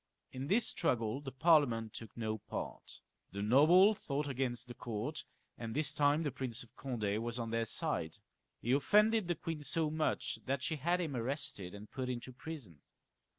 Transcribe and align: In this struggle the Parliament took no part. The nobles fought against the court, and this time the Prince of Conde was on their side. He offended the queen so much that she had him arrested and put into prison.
In 0.31 0.47
this 0.47 0.65
struggle 0.65 1.21
the 1.21 1.31
Parliament 1.31 1.93
took 1.93 2.17
no 2.17 2.39
part. 2.39 3.01
The 3.33 3.43
nobles 3.43 3.99
fought 3.99 4.27
against 4.27 4.67
the 4.67 4.73
court, 4.73 5.25
and 5.59 5.75
this 5.75 5.93
time 5.93 6.23
the 6.23 6.31
Prince 6.31 6.63
of 6.63 6.75
Conde 6.75 7.21
was 7.21 7.37
on 7.37 7.51
their 7.51 7.65
side. 7.65 8.17
He 8.63 8.71
offended 8.71 9.27
the 9.27 9.35
queen 9.35 9.61
so 9.61 9.91
much 9.91 10.39
that 10.47 10.63
she 10.63 10.77
had 10.77 11.01
him 11.01 11.15
arrested 11.15 11.75
and 11.75 11.91
put 11.91 12.09
into 12.09 12.33
prison. 12.33 12.81